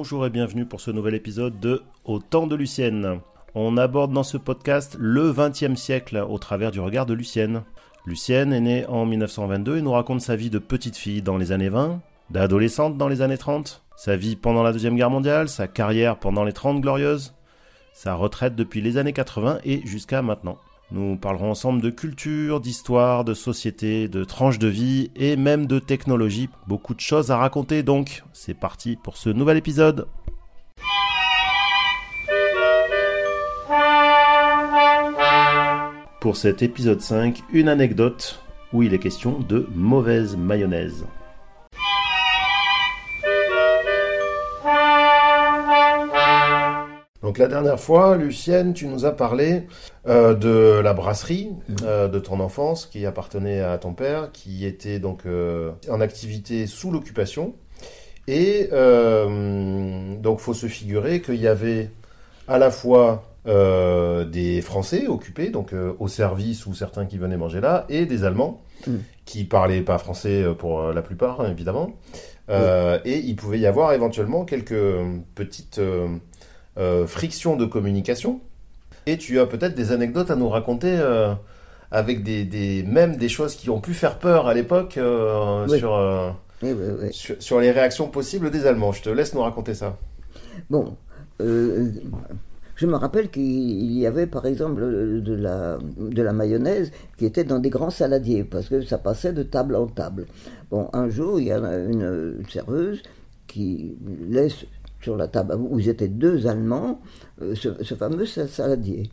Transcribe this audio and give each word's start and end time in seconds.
et 0.00 0.30
bienvenue 0.30 0.64
pour 0.64 0.80
ce 0.80 0.92
nouvel 0.92 1.16
épisode 1.16 1.58
de 1.58 1.82
Au 2.04 2.20
temps 2.20 2.46
de 2.46 2.54
Lucienne. 2.54 3.18
On 3.56 3.76
aborde 3.76 4.12
dans 4.12 4.22
ce 4.22 4.36
podcast 4.36 4.96
le 4.96 5.32
XXe 5.32 5.74
siècle 5.74 6.24
au 6.28 6.38
travers 6.38 6.70
du 6.70 6.78
regard 6.78 7.04
de 7.04 7.14
Lucienne. 7.14 7.64
Lucienne 8.06 8.52
est 8.52 8.60
née 8.60 8.86
en 8.86 9.06
1922 9.06 9.78
et 9.78 9.82
nous 9.82 9.90
raconte 9.90 10.20
sa 10.20 10.36
vie 10.36 10.50
de 10.50 10.60
petite 10.60 10.96
fille 10.96 11.20
dans 11.20 11.36
les 11.36 11.50
années 11.50 11.68
20, 11.68 12.00
d'adolescente 12.30 12.96
dans 12.96 13.08
les 13.08 13.22
années 13.22 13.38
30, 13.38 13.82
sa 13.96 14.14
vie 14.14 14.36
pendant 14.36 14.62
la 14.62 14.72
Deuxième 14.72 14.94
Guerre 14.94 15.10
mondiale, 15.10 15.48
sa 15.48 15.66
carrière 15.66 16.16
pendant 16.16 16.44
les 16.44 16.52
30 16.52 16.80
glorieuses, 16.80 17.34
sa 17.92 18.14
retraite 18.14 18.54
depuis 18.54 18.80
les 18.80 18.98
années 18.98 19.12
80 19.12 19.58
et 19.64 19.84
jusqu'à 19.84 20.22
maintenant. 20.22 20.58
Nous 20.90 21.16
parlerons 21.16 21.50
ensemble 21.50 21.82
de 21.82 21.90
culture, 21.90 22.60
d'histoire, 22.60 23.22
de 23.22 23.34
société, 23.34 24.08
de 24.08 24.24
tranches 24.24 24.58
de 24.58 24.68
vie 24.68 25.10
et 25.16 25.36
même 25.36 25.66
de 25.66 25.78
technologie. 25.78 26.48
Beaucoup 26.66 26.94
de 26.94 27.00
choses 27.00 27.30
à 27.30 27.36
raconter 27.36 27.82
donc. 27.82 28.22
C'est 28.32 28.54
parti 28.54 28.96
pour 28.96 29.18
ce 29.18 29.28
nouvel 29.28 29.58
épisode. 29.58 30.08
Pour 36.20 36.36
cet 36.36 36.62
épisode 36.62 37.02
5, 37.02 37.42
une 37.52 37.68
anecdote 37.68 38.42
où 38.72 38.82
il 38.82 38.94
est 38.94 38.98
question 38.98 39.38
de 39.40 39.68
mauvaise 39.74 40.36
mayonnaise. 40.36 41.04
Donc 47.28 47.36
la 47.36 47.46
dernière 47.46 47.78
fois, 47.78 48.16
Lucienne, 48.16 48.72
tu 48.72 48.86
nous 48.86 49.04
as 49.04 49.14
parlé 49.14 49.64
euh, 50.06 50.32
de 50.32 50.80
la 50.80 50.94
brasserie 50.94 51.50
euh, 51.82 52.08
de 52.08 52.18
ton 52.18 52.40
enfance 52.40 52.86
qui 52.86 53.04
appartenait 53.04 53.60
à 53.60 53.76
ton 53.76 53.92
père, 53.92 54.32
qui 54.32 54.64
était 54.64 54.98
donc 54.98 55.26
euh, 55.26 55.72
en 55.90 56.00
activité 56.00 56.66
sous 56.66 56.90
l'occupation. 56.90 57.54
Et 58.28 58.70
donc 58.70 60.40
faut 60.40 60.54
se 60.54 60.68
figurer 60.68 61.20
qu'il 61.20 61.36
y 61.36 61.46
avait 61.46 61.90
à 62.46 62.56
la 62.56 62.70
fois 62.70 63.24
des 63.44 64.62
Français 64.62 65.06
occupés, 65.06 65.50
donc 65.50 65.74
au 65.98 66.08
service 66.08 66.64
ou 66.64 66.72
certains 66.72 67.04
qui 67.04 67.18
venaient 67.18 67.36
manger 67.36 67.60
là, 67.60 67.84
et 67.90 68.06
des 68.06 68.24
Allemands 68.24 68.62
mm. 68.86 68.96
qui 69.26 69.44
parlaient 69.44 69.82
pas 69.82 69.98
français 69.98 70.46
pour 70.58 70.94
la 70.94 71.02
plupart, 71.02 71.42
hein, 71.42 71.50
évidemment. 71.50 71.90
Et 72.48 73.18
il 73.18 73.36
pouvait 73.36 73.58
y 73.58 73.66
avoir 73.66 73.92
éventuellement 73.92 74.46
quelques 74.46 74.96
petites 75.34 75.78
euh, 76.78 77.06
friction 77.06 77.56
de 77.56 77.64
communication. 77.64 78.40
Et 79.06 79.18
tu 79.18 79.40
as 79.40 79.46
peut-être 79.46 79.74
des 79.74 79.90
anecdotes 79.90 80.30
à 80.30 80.36
nous 80.36 80.48
raconter 80.48 80.96
euh, 81.00 81.34
avec 81.90 82.22
des, 82.22 82.84
même 82.86 83.16
des 83.16 83.28
choses 83.28 83.56
qui 83.56 83.68
ont 83.68 83.80
pu 83.80 83.94
faire 83.94 84.18
peur 84.18 84.46
à 84.46 84.54
l'époque 84.54 84.96
euh, 84.96 85.66
sur, 85.66 86.36
sur, 87.40 87.58
les 87.60 87.72
réactions 87.72 88.06
possibles 88.06 88.50
des 88.50 88.66
Allemands. 88.66 88.92
Je 88.92 89.02
te 89.02 89.08
laisse 89.08 89.34
nous 89.34 89.40
raconter 89.40 89.74
ça. 89.74 89.96
Bon, 90.70 90.96
je 91.40 92.86
me 92.86 92.94
rappelle 92.94 93.28
qu'il 93.30 93.98
y 93.98 94.06
avait 94.06 94.28
par 94.28 94.46
exemple 94.46 94.80
de 94.80 95.34
la, 95.34 95.78
de 95.98 96.22
la 96.22 96.32
mayonnaise 96.32 96.92
qui 97.16 97.24
était 97.24 97.44
dans 97.44 97.58
des 97.58 97.70
grands 97.70 97.90
saladiers 97.90 98.44
parce 98.44 98.68
que 98.68 98.82
ça 98.82 98.98
passait 98.98 99.32
de 99.32 99.42
table 99.42 99.74
en 99.74 99.88
table. 99.88 100.26
Bon, 100.70 100.90
un 100.92 101.08
jour, 101.08 101.40
il 101.40 101.46
y 101.46 101.52
a 101.52 101.58
une 101.58 102.40
serveuse 102.48 103.02
qui 103.48 103.96
laisse 104.28 104.64
sur 105.00 105.16
la 105.16 105.28
table 105.28 105.54
où 105.58 105.78
ils 105.78 105.88
étaient 105.88 106.08
deux 106.08 106.46
Allemands, 106.46 107.00
euh, 107.42 107.54
ce, 107.54 107.94
fameux 107.94 108.26
saladier. 108.26 109.10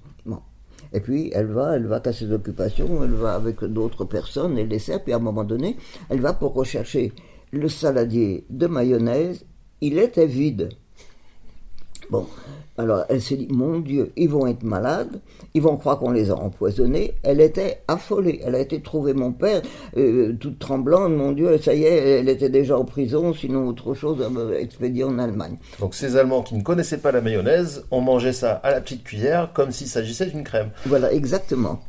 Et 0.94 1.00
puis 1.00 1.32
elle 1.34 1.48
va, 1.48 1.76
elle 1.76 1.88
va 1.88 2.02
à 2.04 2.14
ses 2.14 2.32
occupations, 2.32 3.04
elle 3.04 3.12
va 3.12 3.36
avec 3.36 3.64
d'autres 3.64 4.06
personnes, 4.06 4.58
elle 4.58 4.70
les 4.70 4.80
sert, 4.80 5.04
puis 5.04 5.14
à 5.14 5.18
un 5.18 5.20
moment 5.20 5.44
donné, 5.44 5.78
elle 6.10 6.22
va 6.22 6.34
pour 6.34 6.54
rechercher 6.54 7.12
le 7.52 7.68
saladier 7.70 8.46
de 8.50 8.68
mayonnaise, 8.68 9.46
il 9.82 9.98
était 9.98 10.28
vide. 10.28 10.70
Bon, 12.10 12.26
alors 12.78 13.06
elle 13.10 13.22
s'est 13.22 13.38
dit, 13.38 13.48
mon 13.50 13.80
Dieu, 13.80 14.12
ils 14.16 14.30
vont 14.30 14.48
être 14.48 14.64
malades, 14.64 15.22
ils 15.54 15.62
vont 15.62 15.78
croire 15.78 15.98
qu'on 15.98 16.12
les 16.12 16.30
a 16.30 16.36
empoisonnés. 16.36 17.14
Elle 17.24 17.42
était 17.42 17.82
affolée, 17.88 18.42
elle 18.46 18.56
a 18.56 18.60
été 18.60 18.82
trouver 18.82 19.14
mon 19.14 19.32
père, 19.32 19.62
euh, 19.98 20.34
toute 20.40 20.60
tremblante, 20.60 21.12
mon 21.12 21.32
Dieu, 21.32 21.58
ça 21.58 21.74
y 21.74 21.84
est, 21.84 22.20
elle 22.20 22.30
était 22.30 22.50
déjà 22.50 22.78
en 22.78 22.86
prison, 22.86 23.34
sinon 23.34 23.68
autre 23.68 23.94
chose, 23.94 24.18
expédiée 24.58 25.04
en 25.04 25.18
Allemagne. 25.20 25.58
Donc 25.80 25.96
ces 25.96 26.18
Allemands 26.18 26.44
qui 26.44 26.56
ne 26.56 26.64
connaissaient 26.64 26.98
pas 26.98 27.12
la 27.12 27.22
mayonnaise 27.22 27.86
ont 27.92 28.02
mangé 28.02 28.34
ça 28.34 28.54
à 28.54 28.72
la 28.72 28.82
petite 28.82 29.04
cuillère 29.04 29.52
comme 29.54 29.72
s'il 29.72 29.88
s'agissait 29.88 30.26
d'une 30.28 30.44
crème. 30.44 30.70
Voilà, 30.86 31.12
exactement. 31.14 31.80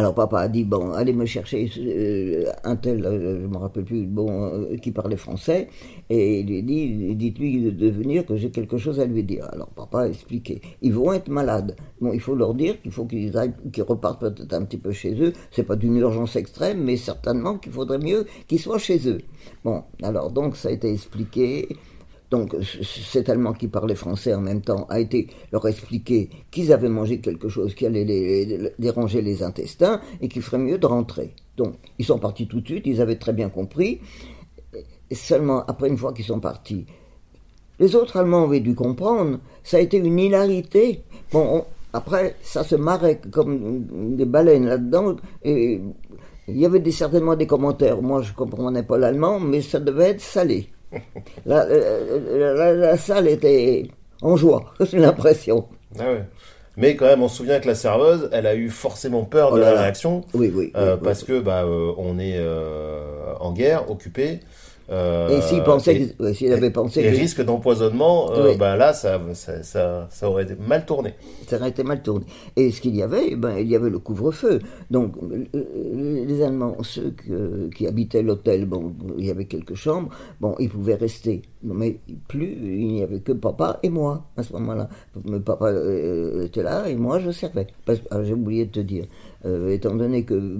Alors 0.00 0.14
papa 0.14 0.38
a 0.38 0.48
dit 0.48 0.64
bon, 0.64 0.92
allez 0.92 1.12
me 1.12 1.26
chercher 1.26 1.70
euh, 1.76 2.50
un 2.64 2.76
tel, 2.76 3.04
euh, 3.04 3.42
je 3.42 3.46
me 3.46 3.58
rappelle 3.58 3.84
plus, 3.84 4.06
bon, 4.06 4.46
euh, 4.46 4.76
qui 4.78 4.92
parlait 4.92 5.18
français, 5.18 5.68
et 6.08 6.40
il 6.40 6.46
lui 6.46 6.62
dit, 6.62 7.14
dites-lui 7.16 7.70
de 7.70 7.90
venir 7.90 8.24
que 8.24 8.34
j'ai 8.34 8.50
quelque 8.50 8.78
chose 8.78 8.98
à 8.98 9.04
lui 9.04 9.22
dire. 9.24 9.46
Alors 9.52 9.68
papa 9.68 10.04
a 10.04 10.08
expliqué, 10.08 10.62
ils 10.80 10.94
vont 10.94 11.12
être 11.12 11.28
malades. 11.28 11.76
Bon, 12.00 12.14
il 12.14 12.20
faut 12.20 12.34
leur 12.34 12.54
dire 12.54 12.80
qu'il 12.80 12.92
faut 12.92 13.04
qu'ils 13.04 13.36
aillent, 13.36 13.52
qu'ils 13.74 13.82
repartent 13.82 14.20
peut-être 14.20 14.54
un 14.54 14.64
petit 14.64 14.78
peu 14.78 14.92
chez 14.92 15.22
eux. 15.22 15.34
C'est 15.50 15.64
pas 15.64 15.76
d'une 15.76 15.98
urgence 15.98 16.34
extrême, 16.34 16.82
mais 16.82 16.96
certainement 16.96 17.58
qu'il 17.58 17.72
faudrait 17.72 17.98
mieux 17.98 18.24
qu'ils 18.48 18.60
soient 18.60 18.78
chez 18.78 19.06
eux. 19.06 19.18
Bon, 19.64 19.82
alors 20.02 20.30
donc 20.30 20.56
ça 20.56 20.70
a 20.70 20.72
été 20.72 20.90
expliqué. 20.90 21.68
Donc 22.30 22.54
cet 22.62 23.28
Allemand 23.28 23.52
qui 23.52 23.66
parlait 23.66 23.96
français 23.96 24.32
en 24.34 24.40
même 24.40 24.60
temps 24.60 24.86
a 24.88 25.00
été 25.00 25.26
leur 25.52 25.66
expliquer 25.66 26.30
qu'ils 26.50 26.72
avaient 26.72 26.88
mangé 26.88 27.20
quelque 27.20 27.48
chose 27.48 27.74
qui 27.74 27.86
allait 27.86 28.04
les, 28.04 28.72
déranger 28.78 29.20
les 29.20 29.42
intestins 29.42 30.00
et 30.20 30.28
qu'il 30.28 30.42
ferait 30.42 30.58
mieux 30.58 30.78
de 30.78 30.86
rentrer. 30.86 31.34
Donc 31.56 31.74
ils 31.98 32.04
sont 32.04 32.20
partis 32.20 32.46
tout 32.46 32.60
de 32.60 32.66
suite, 32.66 32.86
ils 32.86 33.00
avaient 33.00 33.16
très 33.16 33.32
bien 33.32 33.48
compris. 33.48 34.00
Seulement 35.10 35.64
après 35.66 35.88
une 35.88 35.96
fois 35.96 36.12
qu'ils 36.12 36.24
sont 36.24 36.38
partis, 36.38 36.86
les 37.80 37.96
autres 37.96 38.16
Allemands 38.16 38.44
avaient 38.44 38.60
dû 38.60 38.76
comprendre. 38.76 39.40
Ça 39.64 39.78
a 39.78 39.80
été 39.80 39.96
une 39.96 40.18
hilarité. 40.18 41.02
Bon, 41.32 41.64
après 41.92 42.36
ça 42.42 42.62
se 42.62 42.76
marrait 42.76 43.20
comme 43.32 44.14
des 44.14 44.24
baleines 44.24 44.66
là-dedans 44.66 45.16
et 45.42 45.80
il 46.46 46.56
y 46.56 46.64
avait 46.64 46.88
certainement 46.92 47.34
des 47.34 47.48
commentaires. 47.48 48.00
Moi 48.00 48.22
je 48.22 48.32
comprenais 48.32 48.84
pas 48.84 48.98
l'allemand, 48.98 49.40
mais 49.40 49.62
ça 49.62 49.80
devait 49.80 50.10
être 50.10 50.20
salé. 50.20 50.68
Euh, 51.46 52.54
la, 52.56 52.72
la, 52.72 52.96
salle 52.96 53.28
était 53.28 53.86
en 54.22 54.36
joie, 54.36 54.74
j'ai 54.80 54.98
l'impression. 54.98 55.68
Ah 55.98 56.04
Mais 56.76 56.96
quand 56.96 57.06
même, 57.06 57.22
on 57.22 57.28
se 57.28 57.36
souvient 57.36 57.60
que 57.60 57.68
la 57.68 57.74
serveuse, 57.74 58.28
elle 58.32 58.46
a 58.46 58.54
eu 58.54 58.68
forcément 58.68 59.24
peur 59.24 59.52
de 59.52 59.58
oh 59.58 59.60
la 59.60 59.72
réaction. 59.72 60.24
Oui, 60.34 60.52
oui. 60.54 60.72
Euh, 60.76 60.96
parce 60.96 61.24
que 61.24 61.40
bah, 61.40 61.62
euh, 61.64 61.92
on 61.96 62.18
est 62.18 62.40
en 63.40 63.52
guerre, 63.52 63.90
occupé. 63.90 64.40
Euh, 64.90 65.38
et 65.38 65.40
s'il 65.42 65.62
pensait, 65.62 66.14
s'il 66.34 66.52
avait 66.52 66.70
pensé, 66.70 67.02
les 67.02 67.10
risques 67.10 67.44
d'empoisonnement, 67.44 68.32
euh, 68.32 68.56
ben 68.56 68.76
là, 68.76 68.92
ça, 68.92 69.20
ça, 69.34 70.08
ça, 70.10 70.30
aurait 70.30 70.42
été 70.42 70.54
mal 70.56 70.84
tourné. 70.84 71.14
Ça 71.46 71.56
aurait 71.56 71.68
été 71.68 71.84
mal 71.84 72.02
tourné. 72.02 72.24
Et 72.56 72.70
ce 72.72 72.80
qu'il 72.80 72.96
y 72.96 73.02
avait, 73.02 73.36
ben, 73.36 73.56
il 73.58 73.68
y 73.68 73.76
avait 73.76 73.90
le 73.90 74.00
couvre-feu. 74.00 74.58
Donc, 74.90 75.14
les 75.52 76.42
Allemands, 76.42 76.76
ceux 76.82 77.14
qui 77.74 77.86
habitaient 77.86 78.22
l'hôtel, 78.22 78.66
bon, 78.66 78.92
il 79.16 79.26
y 79.26 79.30
avait 79.30 79.44
quelques 79.44 79.74
chambres, 79.74 80.10
bon, 80.40 80.56
ils 80.58 80.68
pouvaient 80.68 80.96
rester. 80.96 81.42
Mais 81.62 82.00
plus, 82.28 82.56
il 82.62 82.86
n'y 82.86 83.02
avait 83.02 83.20
que 83.20 83.32
papa 83.32 83.78
et 83.82 83.90
moi 83.90 84.30
à 84.36 84.42
ce 84.42 84.52
moment-là. 84.54 84.88
Papa 85.44 85.66
euh, 85.66 86.46
était 86.46 86.62
là 86.62 86.88
et 86.88 86.96
moi 86.96 87.18
je 87.18 87.30
servais. 87.30 87.66
Ah, 87.86 88.22
j'ai 88.22 88.32
oublié 88.32 88.64
de 88.64 88.70
te 88.70 88.80
dire. 88.80 89.04
Euh, 89.44 89.70
étant 89.70 89.94
donné 89.94 90.24
que 90.24 90.58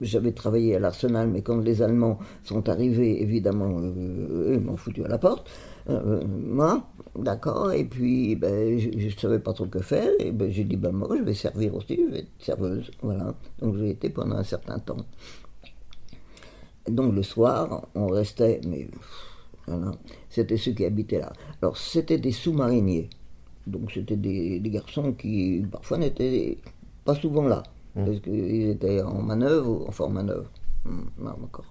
j'avais 0.00 0.32
travaillé 0.32 0.76
à 0.76 0.78
l'Arsenal, 0.80 1.28
mais 1.28 1.42
quand 1.42 1.58
les 1.58 1.82
Allemands 1.82 2.18
sont 2.44 2.68
arrivés, 2.68 3.22
évidemment, 3.22 3.69
euh, 3.78 4.54
ils 4.54 4.60
m'ont 4.60 4.76
foutu 4.76 5.04
à 5.04 5.08
la 5.08 5.18
porte. 5.18 5.48
Euh, 5.88 6.24
moi, 6.26 6.86
d'accord, 7.16 7.72
et 7.72 7.84
puis 7.84 8.36
ben, 8.36 8.78
je 8.78 9.06
ne 9.06 9.10
savais 9.10 9.38
pas 9.38 9.52
trop 9.52 9.66
que 9.66 9.80
faire, 9.80 10.10
et 10.18 10.32
ben, 10.32 10.50
j'ai 10.50 10.64
dit, 10.64 10.76
ben, 10.76 10.92
moi 10.92 11.08
je 11.16 11.22
vais 11.22 11.34
servir 11.34 11.74
aussi, 11.74 11.96
je 11.96 12.12
vais 12.12 12.18
être 12.20 12.30
serveuse, 12.38 12.90
voilà. 13.02 13.34
Donc 13.60 13.76
j'ai 13.76 13.90
été 13.90 14.10
pendant 14.10 14.36
un 14.36 14.44
certain 14.44 14.78
temps. 14.78 15.04
donc 16.88 17.14
le 17.14 17.22
soir, 17.22 17.88
on 17.94 18.06
restait, 18.08 18.60
mais 18.66 18.88
voilà, 19.66 19.92
c'était 20.28 20.56
ceux 20.56 20.72
qui 20.72 20.84
habitaient 20.84 21.20
là. 21.20 21.32
Alors 21.62 21.76
c'était 21.76 22.18
des 22.18 22.32
sous-mariniers, 22.32 23.08
donc 23.66 23.90
c'était 23.92 24.16
des, 24.16 24.60
des 24.60 24.70
garçons 24.70 25.12
qui 25.12 25.64
parfois 25.70 25.98
n'étaient 25.98 26.58
pas 27.04 27.14
souvent 27.14 27.46
là. 27.48 27.62
Mmh. 27.94 28.04
Parce 28.04 28.20
qu'ils 28.20 28.70
étaient 28.70 29.02
en 29.02 29.22
manœuvre, 29.22 29.84
enfin 29.88 30.04
en 30.04 30.10
manœuvre. 30.10 30.50
Mmh, 30.84 31.00
non, 31.18 31.34
d'accord. 31.40 31.66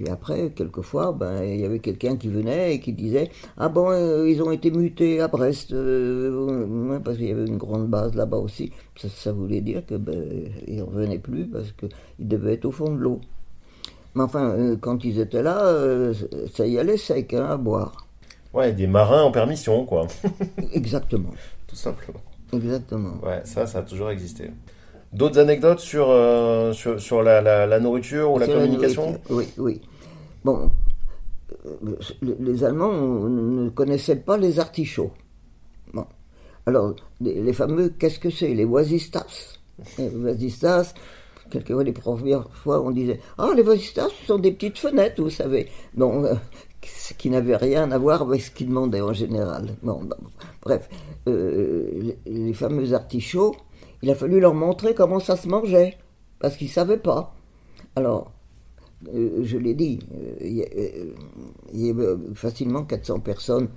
Puis 0.00 0.10
après, 0.10 0.48
quelquefois, 0.56 1.12
ben, 1.12 1.44
il 1.44 1.60
y 1.60 1.64
avait 1.66 1.78
quelqu'un 1.78 2.16
qui 2.16 2.28
venait 2.28 2.74
et 2.74 2.80
qui 2.80 2.94
disait 2.94 3.30
Ah 3.58 3.68
bon, 3.68 3.90
euh, 3.90 4.30
ils 4.30 4.42
ont 4.42 4.50
été 4.50 4.70
mutés 4.70 5.20
à 5.20 5.28
Brest, 5.28 5.74
euh, 5.74 6.98
parce 7.04 7.18
qu'il 7.18 7.26
y 7.26 7.30
avait 7.30 7.44
une 7.44 7.58
grande 7.58 7.88
base 7.88 8.14
là-bas 8.14 8.38
aussi. 8.38 8.72
Ça, 8.96 9.30
voulait 9.30 9.60
dire 9.60 9.84
qu'ils 9.84 9.98
ben, 9.98 10.48
ne 10.66 10.82
revenaient 10.82 11.18
plus 11.18 11.44
parce 11.44 11.72
qu'ils 11.72 12.28
devaient 12.28 12.54
être 12.54 12.64
au 12.64 12.70
fond 12.70 12.94
de 12.94 12.98
l'eau. 12.98 13.20
Mais 14.14 14.22
enfin, 14.22 14.52
euh, 14.52 14.76
quand 14.80 15.04
ils 15.04 15.20
étaient 15.20 15.42
là, 15.42 15.70
ça 16.54 16.66
y 16.66 16.78
allait 16.78 16.96
sec 16.96 17.34
hein, 17.34 17.44
à 17.50 17.58
boire. 17.58 18.06
Ouais, 18.54 18.72
des 18.72 18.86
marins 18.86 19.24
en 19.24 19.30
permission, 19.30 19.84
quoi. 19.84 20.06
Exactement. 20.72 21.34
Tout 21.66 21.76
simplement. 21.76 22.22
Exactement. 22.54 23.18
Ouais, 23.22 23.42
ça, 23.44 23.66
ça 23.66 23.80
a 23.80 23.82
toujours 23.82 24.08
existé. 24.08 24.50
D'autres 25.12 25.38
anecdotes 25.38 25.80
sur, 25.80 26.08
euh, 26.08 26.72
sur, 26.72 27.00
sur 27.00 27.22
la, 27.22 27.40
la, 27.40 27.80
nourriture 27.80 28.32
ou 28.32 28.38
la 28.38 28.46
communication 28.46 29.20
Oui, 29.28 29.46
oui. 29.58 29.80
Bon, 30.44 30.70
les 32.22 32.64
Allemands 32.64 32.92
ne 32.92 33.68
connaissaient 33.70 34.16
pas 34.16 34.36
les 34.36 34.60
artichauts. 34.60 35.10
Bon. 35.92 36.06
Alors, 36.66 36.94
les, 37.20 37.52
fameux, 37.52 37.88
qu'est-ce 37.88 38.20
que 38.20 38.30
c'est? 38.30 38.54
Les 38.54 38.64
oisistas. 38.64 39.58
Les 39.98 40.14
oisistas, 40.14 40.94
quelquefois, 41.50 41.82
les 41.82 41.92
premières 41.92 42.48
fois, 42.50 42.80
on 42.80 42.90
disait 42.90 43.18
Ah, 43.36 43.50
les 43.56 43.62
oisistas, 43.62 44.08
ce 44.20 44.26
sont 44.26 44.38
des 44.38 44.52
petites 44.52 44.78
fenêtres, 44.78 45.20
vous 45.20 45.30
savez. 45.30 45.68
Bon, 45.94 46.24
ce 46.84 47.14
qui 47.14 47.30
n'avait 47.30 47.56
rien 47.56 47.90
à 47.90 47.98
voir 47.98 48.22
avec 48.22 48.42
ce 48.42 48.50
qu'ils 48.50 48.68
demandaient 48.68 49.00
en 49.00 49.12
général. 49.12 49.76
Bon, 49.82 50.08
bref, 50.62 50.88
euh, 51.28 52.12
les 52.26 52.52
fameux 52.54 52.92
artichauts, 52.94 53.54
il 54.02 54.10
a 54.10 54.14
fallu 54.14 54.40
leur 54.40 54.54
montrer 54.54 54.94
comment 54.94 55.20
ça 55.20 55.36
se 55.36 55.48
mangeait, 55.48 55.96
parce 56.38 56.56
qu'ils 56.56 56.68
ne 56.68 56.72
savaient 56.72 56.98
pas. 56.98 57.34
Alors, 57.96 58.32
euh, 59.14 59.40
je 59.42 59.56
l'ai 59.58 59.74
dit, 59.74 59.98
euh, 60.14 61.14
il 61.72 61.82
y, 61.86 61.90
avait 61.90 62.16
facilement 62.34 62.84
400 62.84 63.20
personnes 63.20 63.68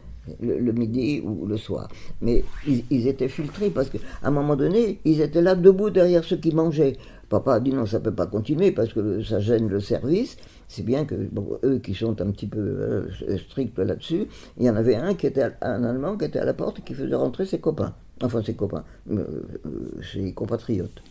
le, 0.42 0.72
midi 0.72 1.22
ou 1.24 1.46
le 1.46 1.58
soir. 1.58 1.88
Mais 2.22 2.44
ils, 2.68 3.08
étaient 3.08 3.28
filtrés 3.28 3.70
parce 3.70 3.90
qu'à 3.90 4.00
un 4.24 4.32
moment 4.32 4.56
donné, 4.56 5.00
ils 5.06 5.22
étaient 5.22 5.42
là 5.42 5.56
debout 5.56 5.90
derrière 5.90 6.24
ceux 6.24 6.38
qui 6.38 6.54
mangeaient. 6.54 6.98
Papa 7.30 7.56
a 7.56 7.60
dit 7.60 7.72
non, 7.72 7.86
ça 7.86 8.00
ne 8.00 8.04
peut 8.04 8.14
pas 8.14 8.28
continuer 8.28 8.72
parce 8.72 8.94
que 8.94 9.24
ça 9.24 9.40
gêne 9.40 9.68
le 9.68 9.80
service. 9.80 10.38
C'est 10.68 10.84
bien 10.86 11.06
que 11.06 11.16
eux 11.64 11.80
qui 11.80 11.94
sont 11.94 12.20
un 12.22 12.32
petit 12.32 12.48
peu 12.48 12.60
euh, 12.60 13.38
stricts 13.38 13.78
là-dessus, 13.78 14.28
il 14.58 14.66
y 14.66 14.70
en 14.70 14.76
avait 14.76 14.96
un 14.96 15.14
qui 15.14 15.28
était 15.28 15.50
un 15.62 15.84
Allemand 15.84 16.18
qui 16.18 16.26
était 16.26 16.40
à 16.40 16.46
la 16.46 16.54
porte 16.54 16.80
et 16.80 16.82
qui 16.82 16.94
faisait 16.94 17.16
rentrer 17.16 17.46
ses 17.46 17.60
copains. 17.60 17.94
Enfin 18.24 18.42
ses 18.42 18.54
copains, 18.54 18.84
euh, 19.12 19.26
euh, 19.66 20.02
ses 20.02 20.34
compatriotes. 20.34 21.04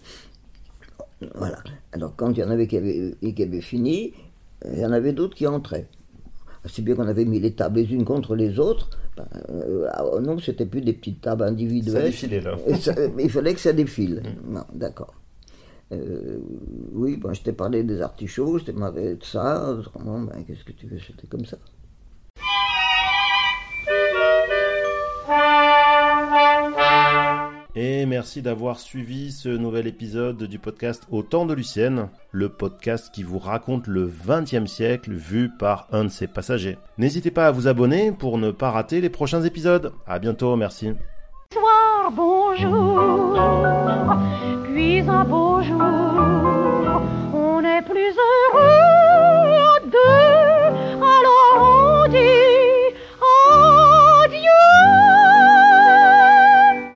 Voilà. 1.34 1.58
Alors 1.92 2.16
quand 2.16 2.32
il 2.32 2.38
y 2.38 2.44
en 2.44 2.50
avait 2.50 2.66
qui 2.66 2.76
avaient, 2.76 3.14
qui 3.20 3.42
avaient 3.42 3.60
fini, 3.60 4.12
il 4.64 4.78
y 4.78 4.86
en 4.86 4.92
avait 4.92 5.12
d'autres 5.12 5.36
qui 5.36 5.46
entraient. 5.46 5.86
C'est 6.64 6.82
bien 6.82 6.94
qu'on 6.94 7.06
avait 7.06 7.24
mis 7.24 7.40
les 7.40 7.52
tables 7.52 7.80
les 7.80 7.92
unes 7.92 8.04
contre 8.04 8.34
les 8.34 8.58
autres. 8.58 8.90
Ben, 9.16 9.26
ah, 9.90 10.04
non, 10.20 10.38
c'était 10.38 10.66
plus 10.66 10.80
des 10.80 10.92
petites 10.92 11.20
tables 11.20 11.42
individuelles. 11.42 12.12
Ça 12.12 12.26
défilait 12.26 12.40
là. 12.40 12.56
il 13.18 13.30
fallait 13.30 13.54
que 13.54 13.60
ça 13.60 13.72
défile. 13.72 14.22
Mm. 14.22 14.54
Non, 14.54 14.64
d'accord. 14.72 15.14
Euh, 15.92 16.38
oui, 16.92 17.16
bon, 17.16 17.34
je 17.34 17.42
t'ai 17.42 17.52
parlé 17.52 17.82
des 17.82 18.00
artichauts, 18.00 18.58
je 18.58 18.64
t'ai 18.64 18.72
parlé 18.72 19.16
de 19.16 19.24
ça, 19.24 19.72
autrement, 19.72 20.20
ben, 20.20 20.42
qu'est-ce 20.46 20.64
que 20.64 20.72
tu 20.72 20.86
veux, 20.86 20.98
c'était 20.98 21.26
comme 21.26 21.44
ça. 21.44 21.58
Merci 28.22 28.40
d'avoir 28.40 28.78
suivi 28.78 29.32
ce 29.32 29.48
nouvel 29.48 29.88
épisode 29.88 30.44
du 30.44 30.60
podcast 30.60 31.08
Au 31.10 31.24
temps 31.24 31.44
de 31.44 31.54
Lucienne, 31.54 32.08
le 32.30 32.48
podcast 32.48 33.10
qui 33.12 33.24
vous 33.24 33.40
raconte 33.40 33.88
le 33.88 34.06
XXe 34.06 34.70
siècle 34.70 35.10
vu 35.12 35.50
par 35.50 35.88
un 35.90 36.04
de 36.04 36.08
ses 36.08 36.28
passagers. 36.28 36.78
N'hésitez 36.98 37.32
pas 37.32 37.48
à 37.48 37.50
vous 37.50 37.66
abonner 37.66 38.12
pour 38.12 38.38
ne 38.38 38.52
pas 38.52 38.70
rater 38.70 39.00
les 39.00 39.10
prochains 39.10 39.42
épisodes. 39.42 39.92
À 40.06 40.20
bientôt, 40.20 40.54
merci. 40.54 40.92
bonjour 42.14 43.32